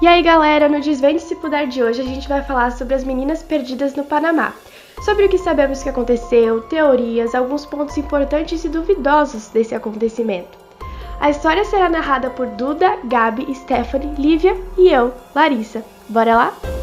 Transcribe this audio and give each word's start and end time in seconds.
E 0.00 0.06
aí 0.06 0.22
galera, 0.22 0.66
no 0.66 0.80
Desvende 0.80 1.20
Se 1.20 1.36
Puder 1.36 1.66
de 1.66 1.82
hoje 1.82 2.00
a 2.00 2.04
gente 2.04 2.26
vai 2.26 2.42
falar 2.42 2.72
sobre 2.72 2.94
as 2.94 3.04
meninas 3.04 3.42
perdidas 3.42 3.94
no 3.94 4.02
Panamá. 4.02 4.54
Sobre 5.04 5.26
o 5.26 5.28
que 5.28 5.36
sabemos 5.36 5.82
que 5.82 5.90
aconteceu, 5.90 6.62
teorias, 6.62 7.34
alguns 7.34 7.66
pontos 7.66 7.98
importantes 7.98 8.64
e 8.64 8.68
duvidosos 8.70 9.48
desse 9.48 9.74
acontecimento. 9.74 10.58
A 11.20 11.28
história 11.28 11.66
será 11.66 11.90
narrada 11.90 12.30
por 12.30 12.46
Duda, 12.46 12.96
Gabi, 13.04 13.54
Stephanie, 13.54 14.14
Lívia 14.16 14.56
e 14.78 14.88
eu, 14.88 15.12
Larissa. 15.34 15.84
Bora 16.08 16.34
lá? 16.34 16.79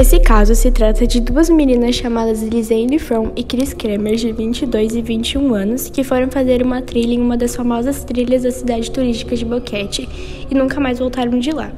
Esse 0.00 0.20
caso 0.20 0.54
se 0.54 0.70
trata 0.70 1.04
de 1.08 1.18
duas 1.18 1.50
meninas 1.50 1.96
chamadas 1.96 2.40
Lisanne 2.40 3.00
From 3.00 3.32
e 3.34 3.42
Chris 3.42 3.74
Kramer, 3.74 4.14
de 4.14 4.30
22 4.30 4.94
e 4.94 5.02
21 5.02 5.52
anos, 5.52 5.90
que 5.90 6.04
foram 6.04 6.30
fazer 6.30 6.62
uma 6.62 6.80
trilha 6.80 7.14
em 7.14 7.20
uma 7.20 7.36
das 7.36 7.56
famosas 7.56 8.04
trilhas 8.04 8.44
da 8.44 8.52
cidade 8.52 8.92
turística 8.92 9.34
de 9.34 9.44
Boquete 9.44 10.08
e 10.48 10.54
nunca 10.54 10.78
mais 10.78 11.00
voltaram 11.00 11.36
de 11.40 11.50
lá. 11.50 11.72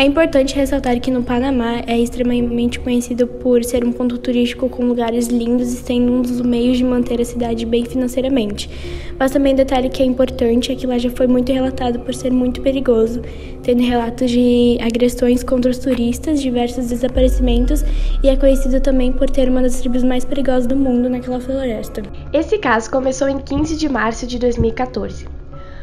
É 0.00 0.04
importante 0.04 0.54
ressaltar 0.54 0.98
que 0.98 1.10
no 1.10 1.22
Panamá 1.22 1.82
é 1.86 1.98
extremamente 2.00 2.80
conhecido 2.80 3.26
por 3.26 3.62
ser 3.62 3.84
um 3.84 3.92
ponto 3.92 4.16
turístico 4.16 4.66
com 4.66 4.86
lugares 4.86 5.26
lindos 5.26 5.74
e 5.74 5.76
sendo 5.76 6.10
um 6.10 6.22
dos 6.22 6.40
meios 6.40 6.78
de 6.78 6.84
manter 6.84 7.20
a 7.20 7.24
cidade 7.26 7.66
bem 7.66 7.84
financeiramente. 7.84 8.70
Mas 9.18 9.30
também 9.30 9.54
detalhe 9.54 9.90
que 9.90 10.02
é 10.02 10.06
importante 10.06 10.72
é 10.72 10.74
que 10.74 10.86
lá 10.86 10.96
já 10.96 11.10
foi 11.10 11.26
muito 11.26 11.52
relatado 11.52 12.00
por 12.00 12.14
ser 12.14 12.32
muito 12.32 12.62
perigoso, 12.62 13.20
tendo 13.62 13.82
relatos 13.82 14.30
de 14.30 14.78
agressões 14.80 15.44
contra 15.44 15.70
os 15.70 15.76
turistas, 15.76 16.40
diversos 16.40 16.86
desaparecimentos 16.86 17.84
e 18.22 18.30
é 18.30 18.36
conhecido 18.36 18.80
também 18.80 19.12
por 19.12 19.28
ter 19.28 19.50
uma 19.50 19.60
das 19.60 19.80
tribos 19.80 20.02
mais 20.02 20.24
perigosas 20.24 20.66
do 20.66 20.76
mundo 20.76 21.10
naquela 21.10 21.40
floresta. 21.40 22.02
Esse 22.32 22.56
caso 22.56 22.90
começou 22.90 23.28
em 23.28 23.38
15 23.38 23.76
de 23.76 23.86
março 23.86 24.26
de 24.26 24.38
2014. 24.38 25.40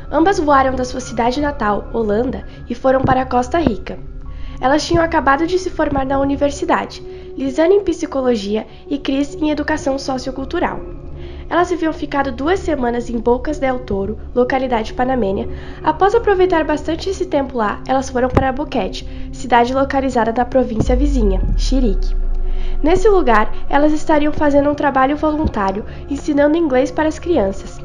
Ambas 0.10 0.40
voaram 0.40 0.74
da 0.74 0.86
sua 0.86 1.02
cidade 1.02 1.42
natal, 1.42 1.90
Holanda, 1.92 2.46
e 2.70 2.74
foram 2.74 3.02
para 3.02 3.26
Costa 3.26 3.60
Rica. 3.60 4.00
Elas 4.60 4.86
tinham 4.86 5.04
acabado 5.04 5.46
de 5.46 5.58
se 5.60 5.70
formar 5.70 6.06
na 6.06 6.20
universidade, 6.20 7.02
Lisane 7.38 7.76
em 7.76 7.84
psicologia 7.84 8.66
e 8.90 8.98
Cris 8.98 9.36
em 9.36 9.52
educação 9.52 10.00
sociocultural. 10.00 10.80
Elas 11.50 11.72
haviam 11.72 11.94
ficado 11.94 12.32
duas 12.32 12.60
semanas 12.60 13.10
em 13.10 13.18
Bocas 13.20 13.60
del 13.60 13.80
Toro, 13.80 14.18
localidade 14.36 14.94
panamênia. 14.94 15.48
Após 15.84 16.14
aproveitar 16.16 16.64
bastante 16.64 17.10
esse 17.10 17.26
tempo 17.28 17.56
lá, 17.56 17.82
elas 17.88 18.10
foram 18.10 18.28
para 18.28 18.52
Boquete, 18.52 19.08
cidade 19.32 19.74
localizada 19.74 20.34
na 20.36 20.44
província 20.44 20.96
vizinha, 20.96 21.42
Chirique. 21.56 22.16
Nesse 22.82 23.08
lugar, 23.08 23.52
elas 23.70 23.94
estariam 23.94 24.34
fazendo 24.34 24.70
um 24.70 24.76
trabalho 24.76 25.16
voluntário, 25.16 25.86
ensinando 26.10 26.58
inglês 26.58 26.92
para 26.92 27.08
as 27.08 27.18
crianças. 27.18 27.80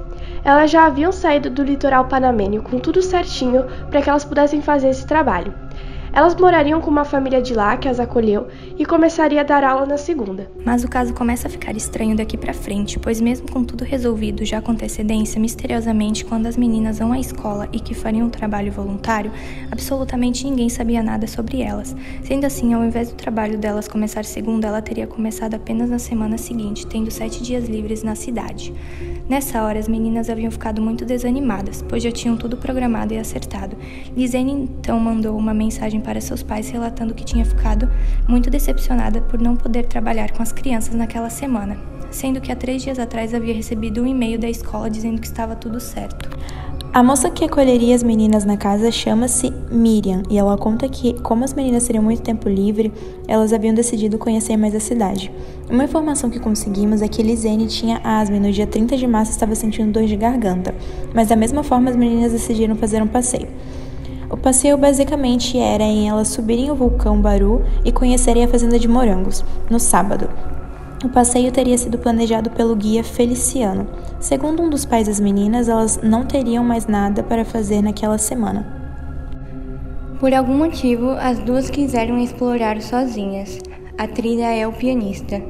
Elas 0.45 0.71
já 0.71 0.87
haviam 0.87 1.13
saído 1.13 1.49
do 1.49 1.63
litoral 1.63 2.07
panamênio 2.07 2.63
com 2.63 2.79
tudo 2.79 3.01
certinho 3.01 3.65
para 3.91 4.03
que 4.03 4.11
elas 4.11 4.25
pudessem 4.25 4.61
fazer 4.61 4.89
esse 4.89 5.07
trabalho. 5.07 5.55
Elas 6.15 6.35
morariam 6.35 6.79
com 6.79 6.91
uma 6.91 7.07
família 7.07 7.41
de 7.41 7.55
lá 7.55 7.75
que 7.79 7.89
as 7.89 7.99
acolheu 7.99 8.49
e 8.79 8.85
começaria 8.85 9.41
a 9.41 9.45
dar 9.45 9.65
aula 9.65 9.87
na 9.87 9.97
segunda. 9.97 10.51
Mas 10.63 10.85
o 10.85 10.89
caso 10.89 11.15
começa 11.15 11.49
a 11.49 11.51
ficar 11.51 11.75
estranho 11.75 12.15
daqui 12.15 12.37
para 12.37 12.53
frente, 12.53 12.99
pois 12.99 13.19
mesmo 13.19 13.51
com 13.51 13.65
tudo 13.65 13.83
resolvido 13.83 14.45
já 14.45 14.61
com 14.61 14.73
antecedência, 14.73 15.41
misteriosamente 15.41 16.23
quando 16.23 16.47
as 16.47 16.57
meninas 16.57 16.99
vão 16.99 17.13
à 17.13 17.19
escola 17.19 17.67
e 17.73 17.81
que 17.81 17.95
fariam 17.95 18.27
um 18.27 18.31
trabalho 18.31 18.71
voluntário, 18.71 19.33
absolutamente 19.71 20.45
ninguém 20.45 20.69
sabia 20.69 21.03
nada 21.03 21.27
sobre 21.27 21.63
elas. 21.63 21.97
Sendo 22.23 22.45
assim, 22.45 22.75
ao 22.75 22.85
invés 22.85 23.09
do 23.09 23.15
trabalho 23.15 23.57
delas 23.57 23.89
começar 23.89 24.23
segunda, 24.27 24.69
ela 24.69 24.83
teria 24.83 25.07
começado 25.07 25.55
apenas 25.55 25.89
na 25.89 25.99
semana 25.99 26.37
seguinte, 26.37 26.87
tendo 26.87 27.11
sete 27.11 27.43
dias 27.43 27.67
livres 27.67 28.03
na 28.03 28.15
cidade. 28.15 28.75
Nessa 29.29 29.63
hora, 29.63 29.79
as 29.79 29.89
meninas 29.89 30.29
haviam 30.29 30.51
ficado 30.51 30.83
muito 30.83 31.07
desanimadas, 31.07 31.83
pois 31.89 32.03
já 32.03 32.13
tinham 32.13 32.37
tudo 32.37 32.59
programado 32.59 33.15
e 33.15 33.19
acertado. 33.19 33.75
Lisene 34.15 34.53
então 34.53 35.01
mandou 35.01 35.39
uma 35.39 35.55
mensagem 35.55 36.02
para 36.03 36.21
seus 36.21 36.43
pais 36.43 36.69
relatando 36.69 37.15
que 37.15 37.25
tinha 37.25 37.45
ficado 37.45 37.89
muito 38.29 38.51
decepcionada 38.51 39.21
por 39.23 39.41
não 39.41 39.57
poder 39.57 39.87
trabalhar 39.87 40.33
com 40.33 40.43
as 40.43 40.53
crianças 40.53 40.95
naquela 40.95 41.31
semana, 41.31 41.79
sendo 42.11 42.41
que 42.41 42.53
há 42.53 42.57
três 42.57 42.83
dias 42.83 42.99
atrás 42.99 43.33
havia 43.33 43.55
recebido 43.55 44.03
um 44.03 44.07
e-mail 44.07 44.39
da 44.39 44.49
escola 44.49 44.91
dizendo 44.91 45.21
que 45.21 45.27
estava 45.27 45.57
tudo 45.57 45.81
certo. 45.81 46.29
A 46.95 47.03
moça 47.03 47.31
que 47.31 47.43
acolheria 47.43 47.95
as 47.95 48.03
meninas 48.03 48.45
na 48.45 48.59
casa 48.59 48.91
chama-se 48.91 49.51
Miriam 49.71 50.23
e 50.29 50.37
ela 50.37 50.59
conta 50.59 50.87
que, 50.91 51.15
como 51.23 51.43
as 51.43 51.55
meninas 51.55 51.87
teriam 51.87 52.05
muito 52.05 52.21
tempo 52.21 52.51
livre, 52.51 52.93
elas 53.27 53.51
haviam 53.55 53.73
decidido 53.73 54.19
conhecer 54.19 54.59
mais 54.59 54.75
a 54.75 54.81
cidade. 54.81 55.33
Uma 55.71 55.85
informação 55.85 56.29
que 56.29 56.39
conseguimos 56.39 57.01
é 57.01 57.09
que 57.09 57.23
Lisene 57.23 57.67
tinha 57.67 57.99
asma 58.05 58.37
e 58.37 58.41
no 58.41 58.53
dia 58.53 58.67
30 58.67 58.99
de 58.99 59.07
março 59.07 59.33
estava 59.33 59.55
sentindo 59.55 59.91
dor 59.91 60.05
de 60.05 60.17
garganta, 60.17 60.75
mas 61.15 61.29
da 61.29 61.35
mesma 61.35 61.63
forma 61.63 61.89
as 61.89 61.97
meninas 61.97 62.33
decidiram 62.33 62.77
fazer 62.77 63.03
um 63.03 63.07
passeio. 63.07 63.49
O 64.33 64.37
passeio 64.37 64.77
basicamente 64.77 65.57
era 65.57 65.85
em 65.85 66.09
elas 66.09 66.29
subirem 66.29 66.73
o 66.73 66.75
vulcão 66.75 67.21
Baru 67.21 67.63
e 67.85 67.93
conhecerem 67.93 68.43
a 68.43 68.49
fazenda 68.49 68.79
de 68.79 68.89
morangos, 68.89 69.45
no 69.71 69.79
sábado, 69.79 70.29
o 71.05 71.09
passeio 71.09 71.51
teria 71.51 71.77
sido 71.77 71.99
planejado 71.99 72.49
pelo 72.51 72.77
guia 72.77 73.03
Feliciano. 73.03 73.89
Segundo 74.21 74.63
um 74.63 74.71
dos 74.71 74.85
pais 74.85 75.09
das 75.09 75.19
meninas, 75.19 75.69
elas 75.69 76.01
não 76.01 76.25
teriam 76.25 76.63
mais 76.63 76.87
nada 76.87 77.25
para 77.25 77.45
fazer 77.45 77.83
naquela 77.83 78.19
semana. 78.19 78.65
Por 80.21 80.33
algum 80.33 80.57
motivo, 80.57 81.11
as 81.11 81.41
duas 81.41 81.69
quiseram 81.69 82.19
explorar 82.19 82.81
sozinhas. 82.81 83.59
A 83.99 84.07
trilha 84.07 84.55
é 84.55 84.65
o 84.65 84.73
pianista. 84.73 85.43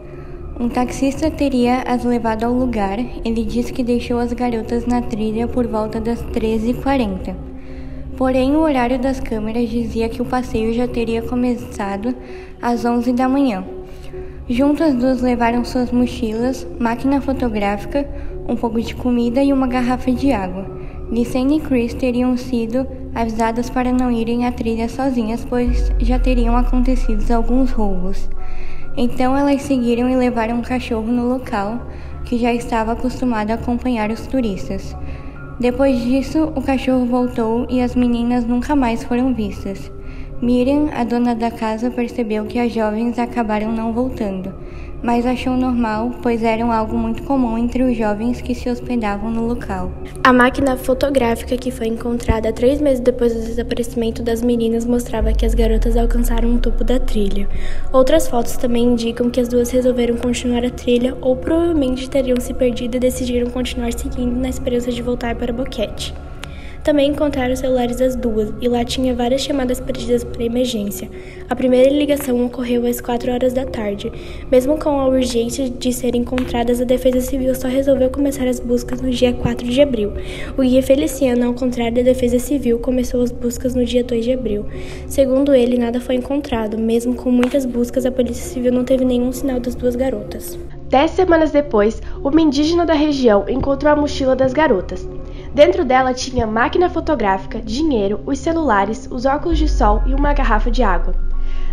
Um 0.58 0.70
taxista 0.70 1.30
teria 1.30 1.82
as 1.82 2.02
levado 2.02 2.44
ao 2.44 2.52
lugar. 2.54 2.98
Ele 3.22 3.44
disse 3.44 3.74
que 3.74 3.84
deixou 3.84 4.18
as 4.18 4.32
garotas 4.32 4.86
na 4.86 5.02
trilha 5.02 5.46
por 5.46 5.66
volta 5.66 6.00
das 6.00 6.22
13h40. 6.22 7.51
Porém, 8.22 8.54
o 8.54 8.60
horário 8.60 9.00
das 9.00 9.18
câmeras 9.18 9.68
dizia 9.68 10.08
que 10.08 10.22
o 10.22 10.24
passeio 10.24 10.72
já 10.72 10.86
teria 10.86 11.22
começado 11.22 12.14
às 12.62 12.84
11 12.84 13.12
da 13.14 13.28
manhã. 13.28 13.64
Juntas 14.48 14.92
as 14.92 14.94
duas 14.94 15.20
levaram 15.20 15.64
suas 15.64 15.90
mochilas, 15.90 16.64
máquina 16.78 17.20
fotográfica, 17.20 18.08
um 18.48 18.54
pouco 18.54 18.80
de 18.80 18.94
comida 18.94 19.42
e 19.42 19.52
uma 19.52 19.66
garrafa 19.66 20.12
de 20.12 20.30
água. 20.30 20.64
Licene 21.10 21.56
e 21.56 21.60
Chris 21.62 21.94
teriam 21.94 22.36
sido 22.36 22.86
avisadas 23.12 23.68
para 23.68 23.92
não 23.92 24.08
irem 24.08 24.46
à 24.46 24.52
trilha 24.52 24.88
sozinhas, 24.88 25.44
pois 25.44 25.90
já 25.98 26.16
teriam 26.16 26.56
acontecido 26.56 27.28
alguns 27.32 27.72
roubos. 27.72 28.30
Então 28.96 29.36
elas 29.36 29.62
seguiram 29.62 30.08
e 30.08 30.14
levaram 30.14 30.58
um 30.58 30.62
cachorro 30.62 31.08
no 31.08 31.28
local, 31.28 31.88
que 32.24 32.38
já 32.38 32.54
estava 32.54 32.92
acostumado 32.92 33.50
a 33.50 33.54
acompanhar 33.54 34.12
os 34.12 34.28
turistas. 34.28 34.94
Depois 35.62 36.02
disso, 36.02 36.52
o 36.56 36.60
cachorro 36.60 37.06
voltou 37.06 37.68
e 37.70 37.80
as 37.80 37.94
meninas 37.94 38.44
nunca 38.44 38.74
mais 38.74 39.04
foram 39.04 39.32
vistas. 39.32 39.92
Miriam, 40.42 40.88
a 40.92 41.04
dona 41.04 41.36
da 41.36 41.52
casa, 41.52 41.88
percebeu 41.88 42.46
que 42.46 42.58
as 42.58 42.72
jovens 42.72 43.16
acabaram 43.16 43.70
não 43.70 43.92
voltando, 43.92 44.52
mas 45.02 45.26
achou 45.26 45.56
normal, 45.56 46.12
pois 46.22 46.42
eram 46.42 46.70
algo 46.70 46.96
muito 46.96 47.22
comum 47.24 47.58
entre 47.58 47.82
os 47.82 47.96
jovens 47.96 48.40
que 48.40 48.54
se 48.54 48.70
hospedavam 48.70 49.30
no 49.30 49.46
local. 49.46 49.90
A 50.22 50.32
máquina 50.32 50.76
fotográfica 50.76 51.56
que 51.56 51.70
foi 51.70 51.88
encontrada 51.88 52.52
três 52.52 52.80
meses 52.80 53.00
depois 53.00 53.34
do 53.34 53.40
desaparecimento 53.40 54.22
das 54.22 54.42
meninas 54.42 54.86
mostrava 54.86 55.32
que 55.32 55.44
as 55.44 55.54
garotas 55.54 55.96
alcançaram 55.96 56.54
o 56.54 56.58
topo 56.58 56.84
da 56.84 57.00
trilha. 57.00 57.48
Outras 57.92 58.28
fotos 58.28 58.56
também 58.56 58.84
indicam 58.84 59.30
que 59.30 59.40
as 59.40 59.48
duas 59.48 59.70
resolveram 59.70 60.16
continuar 60.16 60.64
a 60.64 60.70
trilha 60.70 61.16
ou 61.20 61.36
provavelmente 61.36 62.08
teriam 62.08 62.38
se 62.38 62.54
perdido 62.54 62.96
e 62.96 63.00
decidiram 63.00 63.50
continuar 63.50 63.92
seguindo 63.92 64.38
na 64.38 64.48
esperança 64.48 64.92
de 64.92 65.02
voltar 65.02 65.34
para 65.34 65.52
Boquete. 65.52 66.14
Também 66.84 67.10
encontraram 67.10 67.54
os 67.54 67.60
celulares 67.60 67.96
das 67.96 68.16
duas 68.16 68.52
e 68.60 68.68
lá 68.68 68.84
tinha 68.84 69.14
várias 69.14 69.42
chamadas 69.42 69.78
perdidas 69.78 70.24
para 70.24 70.42
emergência. 70.42 71.08
A 71.48 71.54
primeira 71.54 71.88
ligação 71.88 72.44
ocorreu 72.44 72.84
às 72.86 73.00
4 73.00 73.30
horas 73.30 73.52
da 73.52 73.64
tarde. 73.64 74.10
Mesmo 74.50 74.76
com 74.76 75.00
a 75.00 75.06
urgência 75.06 75.70
de 75.70 75.92
serem 75.92 76.22
encontradas, 76.22 76.80
a 76.80 76.84
Defesa 76.84 77.20
Civil 77.20 77.54
só 77.54 77.68
resolveu 77.68 78.10
começar 78.10 78.48
as 78.48 78.58
buscas 78.58 79.00
no 79.00 79.10
dia 79.10 79.32
4 79.32 79.64
de 79.64 79.80
abril. 79.80 80.12
O 80.58 80.62
guia 80.62 80.82
Feliciano, 80.82 81.46
ao 81.46 81.54
contrário 81.54 81.94
da 81.94 82.02
Defesa 82.02 82.40
Civil, 82.40 82.80
começou 82.80 83.22
as 83.22 83.30
buscas 83.30 83.76
no 83.76 83.84
dia 83.84 84.02
2 84.02 84.24
de 84.24 84.32
abril. 84.32 84.66
Segundo 85.06 85.54
ele, 85.54 85.78
nada 85.78 86.00
foi 86.00 86.16
encontrado. 86.16 86.76
Mesmo 86.76 87.14
com 87.14 87.30
muitas 87.30 87.64
buscas, 87.64 88.04
a 88.04 88.10
Polícia 88.10 88.42
Civil 88.42 88.72
não 88.72 88.82
teve 88.82 89.04
nenhum 89.04 89.30
sinal 89.30 89.60
das 89.60 89.76
duas 89.76 89.94
garotas. 89.94 90.58
Dez 90.88 91.12
semanas 91.12 91.52
depois, 91.52 92.02
uma 92.24 92.40
indígena 92.40 92.84
da 92.84 92.92
região 92.92 93.48
encontrou 93.48 93.92
a 93.92 93.96
mochila 93.96 94.34
das 94.34 94.52
garotas. 94.52 95.08
Dentro 95.54 95.84
dela 95.84 96.14
tinha 96.14 96.46
máquina 96.46 96.88
fotográfica, 96.88 97.60
dinheiro, 97.60 98.20
os 98.24 98.38
celulares, 98.38 99.06
os 99.10 99.26
óculos 99.26 99.58
de 99.58 99.68
sol 99.68 100.02
e 100.06 100.14
uma 100.14 100.32
garrafa 100.32 100.70
de 100.70 100.82
água. 100.82 101.14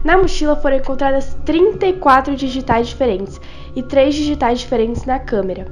Na 0.04 0.18
mochila 0.18 0.56
foram 0.58 0.78
encontradas 0.78 1.38
34 1.46 2.36
digitais 2.36 2.90
diferentes 2.90 3.40
e 3.74 3.82
3 3.82 4.14
digitais 4.14 4.60
diferentes 4.60 5.06
na 5.06 5.18
câmera. 5.18 5.66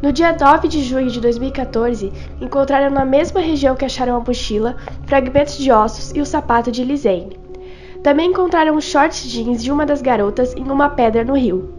No 0.00 0.12
dia 0.12 0.36
9 0.38 0.68
de 0.68 0.82
junho 0.82 1.10
de 1.10 1.20
2014, 1.20 2.12
encontraram 2.40 2.90
na 2.94 3.04
mesma 3.04 3.40
região 3.40 3.74
que 3.74 3.84
acharam 3.84 4.16
a 4.16 4.20
mochila 4.20 4.76
fragmentos 5.06 5.56
de 5.58 5.72
ossos 5.72 6.12
e 6.14 6.20
o 6.20 6.26
sapato 6.26 6.70
de 6.70 6.84
Lisane. 6.84 7.36
Também 8.00 8.30
encontraram 8.30 8.80
shorts 8.80 9.24
jeans 9.24 9.60
de 9.62 9.72
uma 9.72 9.84
das 9.84 10.02
garotas 10.02 10.54
em 10.54 10.70
uma 10.70 10.90
pedra 10.90 11.24
no 11.24 11.34
rio. 11.34 11.73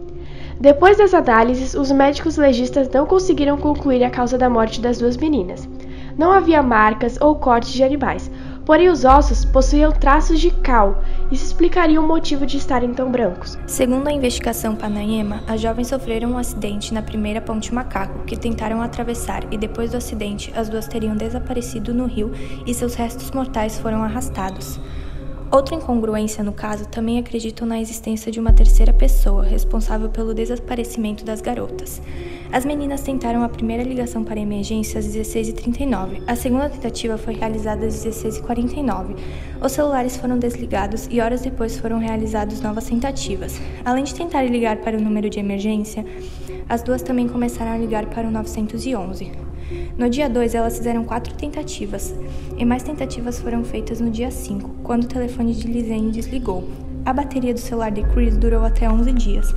Depois 0.58 0.96
das 0.96 1.12
análises, 1.12 1.74
os 1.74 1.92
médicos 1.92 2.36
legistas 2.36 2.88
não 2.88 3.04
conseguiram 3.06 3.58
concluir 3.58 4.02
a 4.02 4.10
causa 4.10 4.38
da 4.38 4.48
morte 4.48 4.80
das 4.80 4.98
duas 4.98 5.16
meninas. 5.16 5.68
Não 6.16 6.32
havia 6.32 6.62
marcas 6.62 7.18
ou 7.20 7.36
cortes 7.36 7.72
de 7.74 7.84
animais, 7.84 8.30
porém 8.64 8.88
os 8.88 9.04
ossos 9.04 9.44
possuíam 9.44 9.92
traços 9.92 10.40
de 10.40 10.50
cal. 10.50 11.02
Isso 11.30 11.44
explicaria 11.44 12.00
o 12.00 12.06
motivo 12.06 12.46
de 12.46 12.56
estarem 12.56 12.94
tão 12.94 13.10
brancos. 13.10 13.58
Segundo 13.66 14.08
a 14.08 14.12
investigação 14.12 14.74
Panayema, 14.74 15.42
as 15.46 15.60
jovens 15.60 15.88
sofreram 15.88 16.30
um 16.30 16.38
acidente 16.38 16.94
na 16.94 17.02
primeira 17.02 17.40
ponte 17.42 17.72
Macaco, 17.74 18.24
que 18.24 18.36
tentaram 18.36 18.80
atravessar, 18.80 19.44
e 19.50 19.58
depois 19.58 19.90
do 19.90 19.98
acidente, 19.98 20.52
as 20.56 20.70
duas 20.70 20.88
teriam 20.88 21.14
desaparecido 21.14 21.92
no 21.92 22.06
rio 22.06 22.32
e 22.66 22.72
seus 22.72 22.94
restos 22.94 23.30
mortais 23.30 23.78
foram 23.78 24.02
arrastados. 24.02 24.80
Outra 25.50 25.76
incongruência 25.76 26.42
no 26.42 26.52
caso 26.52 26.86
também 26.88 27.18
acreditam 27.18 27.66
na 27.66 27.80
existência 27.80 28.32
de 28.32 28.40
uma 28.40 28.52
terceira 28.52 28.92
pessoa 28.92 29.44
responsável 29.44 30.08
pelo 30.08 30.34
desaparecimento 30.34 31.24
das 31.24 31.40
garotas. 31.40 32.02
As 32.52 32.64
meninas 32.64 33.02
tentaram 33.02 33.42
a 33.42 33.48
primeira 33.48 33.82
ligação 33.82 34.24
para 34.24 34.40
emergência 34.40 34.98
às 34.98 35.06
16h39. 35.06 36.22
A 36.26 36.34
segunda 36.34 36.68
tentativa 36.68 37.16
foi 37.16 37.34
realizada 37.34 37.86
às 37.86 38.04
16h49. 38.04 39.16
Os 39.62 39.72
celulares 39.72 40.16
foram 40.16 40.38
desligados 40.38 41.08
e 41.10 41.20
horas 41.20 41.42
depois 41.42 41.78
foram 41.78 41.98
realizadas 41.98 42.60
novas 42.60 42.86
tentativas. 42.86 43.60
Além 43.84 44.02
de 44.02 44.14
tentar 44.14 44.42
ligar 44.42 44.78
para 44.78 44.98
o 44.98 45.00
número 45.00 45.30
de 45.30 45.38
emergência, 45.38 46.04
as 46.68 46.82
duas 46.82 47.02
também 47.02 47.28
começaram 47.28 47.72
a 47.72 47.78
ligar 47.78 48.06
para 48.06 48.26
o 48.26 48.30
911. 48.30 49.45
No 49.98 50.08
dia 50.08 50.28
2, 50.28 50.54
elas 50.54 50.76
fizeram 50.78 51.04
quatro 51.04 51.34
tentativas, 51.34 52.14
e 52.56 52.64
mais 52.64 52.82
tentativas 52.82 53.40
foram 53.40 53.64
feitas 53.64 54.00
no 54.00 54.10
dia 54.10 54.30
5, 54.30 54.82
quando 54.82 55.04
o 55.04 55.08
telefone 55.08 55.54
de 55.54 55.66
Lisanne 55.66 56.10
desligou. 56.10 56.68
A 57.04 57.12
bateria 57.12 57.54
do 57.54 57.60
celular 57.60 57.90
de 57.90 58.02
Chris 58.02 58.36
durou 58.36 58.64
até 58.64 58.90
11 58.90 59.12
dias, 59.12 59.54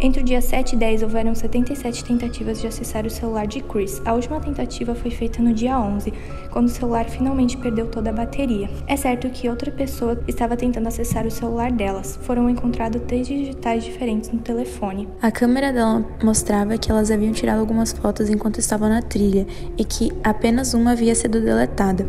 entre 0.00 0.20
o 0.20 0.24
dia 0.24 0.40
7 0.40 0.74
e 0.74 0.78
10 0.78 1.02
houveram 1.02 1.34
77 1.34 2.04
tentativas 2.04 2.60
de 2.60 2.66
acessar 2.66 3.06
o 3.06 3.10
celular 3.10 3.46
de 3.46 3.60
Chris. 3.60 4.00
A 4.04 4.12
última 4.12 4.40
tentativa 4.40 4.94
foi 4.94 5.10
feita 5.10 5.42
no 5.42 5.54
dia 5.54 5.78
11, 5.78 6.12
quando 6.50 6.66
o 6.66 6.70
celular 6.70 7.06
finalmente 7.06 7.56
perdeu 7.56 7.86
toda 7.86 8.10
a 8.10 8.12
bateria. 8.12 8.68
É 8.86 8.96
certo 8.96 9.30
que 9.30 9.48
outra 9.48 9.70
pessoa 9.70 10.18
estava 10.28 10.56
tentando 10.56 10.86
acessar 10.86 11.26
o 11.26 11.30
celular 11.30 11.72
delas. 11.72 12.18
Foram 12.22 12.50
encontrados 12.50 13.00
três 13.06 13.26
digitais 13.26 13.84
diferentes 13.84 14.30
no 14.30 14.38
telefone. 14.38 15.08
A 15.22 15.30
câmera 15.30 15.72
dela 15.72 16.04
mostrava 16.22 16.76
que 16.76 16.90
elas 16.90 17.10
haviam 17.10 17.32
tirado 17.32 17.60
algumas 17.60 17.92
fotos 17.92 18.28
enquanto 18.28 18.58
estavam 18.58 18.88
na 18.88 19.02
trilha 19.02 19.46
e 19.78 19.84
que 19.84 20.12
apenas 20.22 20.74
uma 20.74 20.92
havia 20.92 21.14
sido 21.14 21.40
deletada. 21.40 22.06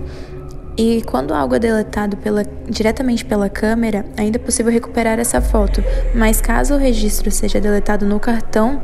E 0.77 1.01
quando 1.01 1.33
algo 1.33 1.55
é 1.55 1.59
deletado 1.59 2.15
pela, 2.17 2.43
diretamente 2.69 3.25
pela 3.25 3.49
câmera, 3.49 4.05
ainda 4.15 4.37
é 4.37 4.39
possível 4.39 4.71
recuperar 4.71 5.19
essa 5.19 5.41
foto, 5.41 5.83
mas 6.13 6.39
caso 6.39 6.75
o 6.75 6.77
registro 6.77 7.31
seja 7.31 7.59
deletado 7.59 8.05
no 8.05 8.19
cartão, 8.19 8.79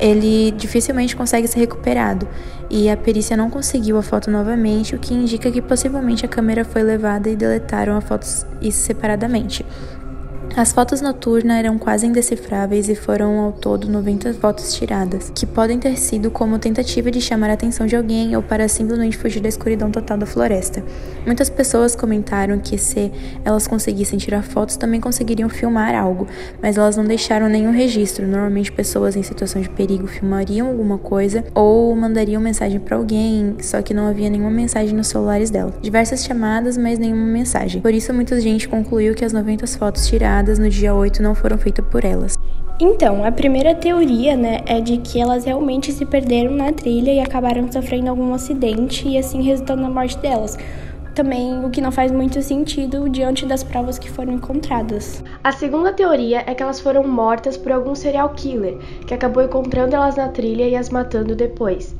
ele 0.00 0.50
dificilmente 0.50 1.14
consegue 1.14 1.46
ser 1.46 1.60
recuperado. 1.60 2.26
E 2.68 2.90
a 2.90 2.96
perícia 2.96 3.36
não 3.36 3.48
conseguiu 3.48 3.96
a 3.96 4.02
foto 4.02 4.30
novamente, 4.30 4.96
o 4.96 4.98
que 4.98 5.14
indica 5.14 5.50
que 5.50 5.62
possivelmente 5.62 6.26
a 6.26 6.28
câmera 6.28 6.64
foi 6.64 6.82
levada 6.82 7.30
e 7.30 7.36
deletaram 7.36 7.96
a 7.96 8.00
foto 8.00 8.26
separadamente. 8.70 9.64
As 10.54 10.72
fotos 10.72 11.02
noturnas 11.02 11.58
eram 11.58 11.76
quase 11.76 12.06
indecifráveis 12.06 12.88
e 12.88 12.94
foram 12.94 13.40
ao 13.40 13.52
todo 13.52 13.90
90 13.90 14.34
fotos 14.34 14.74
tiradas, 14.74 15.30
que 15.34 15.44
podem 15.44 15.78
ter 15.78 15.98
sido 15.98 16.30
como 16.30 16.58
tentativa 16.58 17.10
de 17.10 17.20
chamar 17.20 17.50
a 17.50 17.52
atenção 17.54 17.86
de 17.86 17.94
alguém 17.94 18.34
ou 18.34 18.42
para 18.42 18.66
simplesmente 18.68 19.18
fugir 19.18 19.40
da 19.40 19.48
escuridão 19.48 19.90
total 19.90 20.16
da 20.16 20.24
floresta. 20.24 20.82
Muitas 21.26 21.50
pessoas 21.50 21.94
comentaram 21.94 22.58
que 22.58 22.78
se 22.78 23.12
elas 23.44 23.66
conseguissem 23.66 24.18
tirar 24.18 24.42
fotos 24.42 24.76
também 24.76 25.00
conseguiriam 25.00 25.48
filmar 25.48 25.94
algo, 25.94 26.26
mas 26.62 26.78
elas 26.78 26.96
não 26.96 27.04
deixaram 27.04 27.48
nenhum 27.48 27.70
registro. 27.70 28.26
Normalmente 28.26 28.72
pessoas 28.72 29.14
em 29.14 29.22
situação 29.22 29.60
de 29.60 29.68
perigo 29.68 30.06
filmariam 30.06 30.68
alguma 30.68 30.96
coisa 30.96 31.44
ou 31.54 31.94
mandariam 31.94 32.40
mensagem 32.40 32.80
para 32.80 32.96
alguém, 32.96 33.56
só 33.60 33.82
que 33.82 33.92
não 33.92 34.06
havia 34.06 34.30
nenhuma 34.30 34.50
mensagem 34.50 34.94
nos 34.94 35.08
celulares 35.08 35.50
dela. 35.50 35.74
Diversas 35.82 36.24
chamadas, 36.24 36.78
mas 36.78 36.98
nenhuma 36.98 37.26
mensagem. 37.26 37.82
Por 37.82 37.92
isso 37.92 38.14
muita 38.14 38.40
gente 38.40 38.66
concluiu 38.66 39.14
que 39.14 39.24
as 39.24 39.34
90 39.34 39.66
fotos 39.66 40.06
tiradas 40.06 40.35
no 40.42 40.68
dia 40.68 40.94
8 40.94 41.22
não 41.22 41.34
foram 41.34 41.58
feitas 41.58 41.84
por 41.86 42.04
elas. 42.04 42.36
Então, 42.78 43.24
a 43.24 43.32
primeira 43.32 43.74
teoria, 43.74 44.36
né, 44.36 44.60
é 44.66 44.80
de 44.82 44.98
que 44.98 45.18
elas 45.18 45.46
realmente 45.46 45.90
se 45.92 46.04
perderam 46.04 46.52
na 46.52 46.72
trilha 46.72 47.10
e 47.10 47.20
acabaram 47.20 47.72
sofrendo 47.72 48.10
algum 48.10 48.34
acidente 48.34 49.08
e 49.08 49.16
assim 49.16 49.40
resultando 49.40 49.80
na 49.80 49.88
morte 49.88 50.18
delas. 50.18 50.58
Também 51.14 51.64
o 51.64 51.70
que 51.70 51.80
não 51.80 51.90
faz 51.90 52.12
muito 52.12 52.42
sentido 52.42 53.08
diante 53.08 53.46
das 53.46 53.64
provas 53.64 53.98
que 53.98 54.10
foram 54.10 54.34
encontradas. 54.34 55.24
A 55.42 55.50
segunda 55.52 55.90
teoria 55.90 56.44
é 56.46 56.54
que 56.54 56.62
elas 56.62 56.78
foram 56.78 57.08
mortas 57.08 57.56
por 57.56 57.72
algum 57.72 57.94
serial 57.94 58.28
killer, 58.34 58.76
que 59.06 59.14
acabou 59.14 59.42
encontrando 59.42 59.96
elas 59.96 60.16
na 60.16 60.28
trilha 60.28 60.68
e 60.68 60.76
as 60.76 60.90
matando 60.90 61.34
depois. 61.34 61.96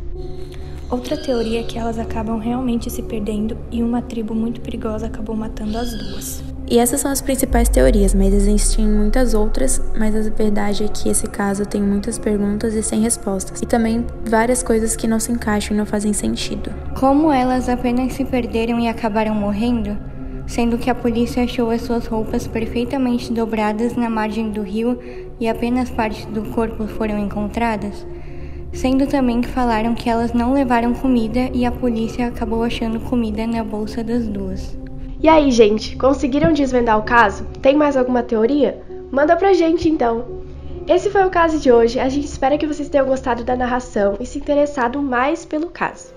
Outra 0.91 1.17
teoria 1.17 1.61
é 1.61 1.63
que 1.63 1.79
elas 1.79 1.99
acabam 1.99 2.39
realmente 2.39 2.91
se 2.91 3.03
perdendo 3.03 3.57
e 3.73 3.83
uma 3.83 4.03
tribo 4.03 4.35
muito 4.35 4.61
perigosa 4.61 5.07
acabou 5.07 5.35
matando 5.35 5.79
as 5.79 5.91
duas. 5.95 6.46
E 6.69 6.81
essas 6.81 7.01
são 7.01 7.13
as 7.13 7.23
principais 7.23 7.69
teorias, 7.69 8.13
mas 8.13 8.35
existem 8.35 8.89
muitas 8.89 9.35
outras, 9.35 9.81
mas 9.97 10.17
a 10.17 10.31
verdade 10.31 10.83
é 10.83 10.89
que 10.89 11.09
esse 11.09 11.29
caso 11.29 11.65
tem 11.65 11.81
muitas 11.81 12.19
perguntas 12.19 12.75
e 12.75 12.83
sem 12.83 13.01
respostas, 13.01 13.63
e 13.63 13.67
também 13.67 14.05
várias 14.29 14.65
coisas 14.65 14.97
que 14.97 15.07
não 15.07 15.21
se 15.21 15.31
encaixam 15.31 15.75
e 15.75 15.79
não 15.79 15.87
fazem 15.87 16.13
sentido. 16.13 16.73
Como 16.99 17.31
elas 17.31 17.69
apenas 17.69 18.15
se 18.15 18.25
perderam 18.25 18.81
e 18.81 18.89
acabaram 18.89 19.33
morrendo? 19.33 19.97
Sendo 20.49 20.77
que 20.77 20.91
a 20.91 20.95
polícia 20.95 21.45
achou 21.45 21.71
as 21.71 21.83
suas 21.83 22.07
roupas 22.07 22.49
perfeitamente 22.49 23.33
dobradas 23.33 23.95
na 23.95 24.11
margem 24.11 24.51
do 24.51 24.63
rio 24.63 24.99
e 25.39 25.49
apenas 25.49 25.89
partes 25.91 26.25
do 26.27 26.43
corpo 26.51 26.87
foram 26.89 27.19
encontradas? 27.19 28.05
Sendo 28.73 29.07
também 29.07 29.41
que 29.41 29.49
falaram 29.49 29.95
que 29.95 30.11
elas 30.11 30.33
não 30.33 30.53
levaram 30.53 30.93
comida 30.95 31.49
e 31.53 31.65
a 31.65 31.71
polícia 31.71 32.27
acabou 32.27 32.63
achando 32.63 33.01
comida 33.01 33.47
na 33.47 33.63
bolsa 33.63 34.03
das 34.03 34.27
duas. 34.27 34.77
E 35.27 35.29
aí, 35.29 35.51
gente, 35.51 35.97
conseguiram 35.97 36.53
desvendar 36.53 36.97
o 36.97 37.03
caso? 37.03 37.47
Tem 37.61 37.75
mais 37.75 37.97
alguma 37.97 38.23
teoria? 38.23 38.81
Manda 39.11 39.35
pra 39.35 39.55
gente 39.55 39.89
então! 39.89 40.25
Esse 40.87 41.11
foi 41.11 41.25
o 41.25 41.31
caso 41.31 41.59
de 41.59 41.73
hoje. 41.73 41.99
A 41.99 42.09
gente 42.09 42.27
espera 42.27 42.57
que 42.57 42.65
vocês 42.65 42.89
tenham 42.89 43.09
gostado 43.09 43.43
da 43.43 43.57
narração 43.57 44.15
e 44.21 44.25
se 44.25 44.39
interessado 44.39 45.03
mais 45.03 45.45
pelo 45.45 45.67
caso. 45.67 46.15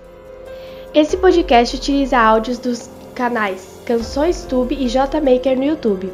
Esse 0.93 1.17
podcast 1.17 1.75
utiliza 1.75 2.19
áudios 2.19 2.59
dos 2.59 2.87
canais 3.15 3.81
Canções 3.83 4.45
Tube 4.45 4.75
e 4.79 4.87
J 4.87 5.19
Maker 5.19 5.57
no 5.57 5.65
YouTube. 5.65 6.13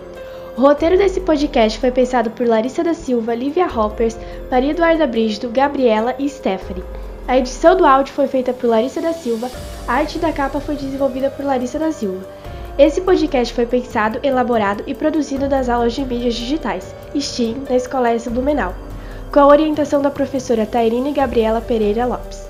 O 0.56 0.62
roteiro 0.62 0.98
desse 0.98 1.20
podcast 1.20 1.78
foi 1.78 1.92
pensado 1.92 2.30
por 2.32 2.48
Larissa 2.48 2.82
da 2.82 2.94
Silva, 2.94 3.36
Lívia 3.36 3.68
Hoppers, 3.68 4.18
Maria 4.50 4.72
Eduarda 4.72 5.06
Brígido, 5.06 5.50
Gabriela 5.50 6.16
e 6.18 6.30
Stephanie. 6.30 6.86
A 7.28 7.38
edição 7.38 7.76
do 7.76 7.86
áudio 7.86 8.14
foi 8.14 8.28
feita 8.30 8.54
por 8.54 8.70
Larissa 8.70 9.02
da 9.02 9.12
Silva, 9.12 9.52
a 9.86 9.96
arte 9.96 10.18
da 10.18 10.32
capa 10.32 10.62
foi 10.62 10.76
desenvolvida 10.76 11.30
por 11.30 11.44
Larissa 11.44 11.78
da 11.78 11.92
Silva. 11.92 12.26
Esse 12.78 13.00
podcast 13.00 13.54
foi 13.54 13.66
pensado, 13.66 14.20
elaborado 14.22 14.84
e 14.86 14.94
produzido 14.94 15.48
nas 15.48 15.70
aulas 15.70 15.94
de 15.94 16.04
mídias 16.04 16.34
digitais, 16.34 16.94
STEAM, 17.18 17.64
na 17.70 17.78
Escola 17.78 18.10
S 18.10 18.30
Blumenau, 18.30 18.76
com 19.32 19.40
a 19.40 19.48
orientação 19.48 20.02
da 20.02 20.12
professora 20.12 20.66
Tairine 20.66 21.14
Gabriela 21.14 21.62
Pereira 21.62 22.06
Lopes. 22.06 22.45